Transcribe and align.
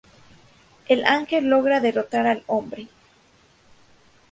El 0.87 1.05
ángel 1.05 1.45
logra 1.47 1.79
derrotar 1.79 2.25
al 2.25 2.43
hombre. 2.47 2.87